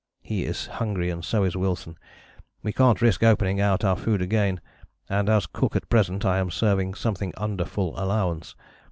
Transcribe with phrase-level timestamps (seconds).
[0.23, 1.95] He is hungry and so is Wilson.
[2.63, 4.59] We can't risk opening out our food again,
[5.07, 8.55] and as cook at present I am serving something under full allowance.